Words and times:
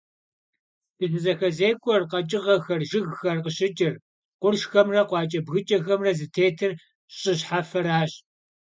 ДыщызэхэзекӀуэр, 0.97 2.01
къэкӀыгъэхэр, 2.11 2.81
жыгхэр 2.89 3.37
къыщыкӀыр, 3.43 3.93
къуршхэмрэ 4.41 5.01
къуакӀэ-бгыкӀэхэмрэ 5.09 6.11
зытетыр 6.19 6.73
щӀы 7.17 7.33
щхьэфэращ. 7.39 8.11